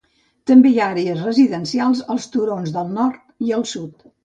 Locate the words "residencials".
1.25-2.03